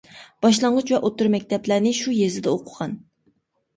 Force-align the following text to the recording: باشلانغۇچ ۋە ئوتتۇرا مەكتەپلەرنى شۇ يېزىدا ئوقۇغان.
باشلانغۇچ 0.45 0.93
ۋە 0.93 0.99
ئوتتۇرا 1.03 1.31
مەكتەپلەرنى 1.35 1.93
شۇ 2.01 2.17
يېزىدا 2.21 2.55
ئوقۇغان. 2.57 2.97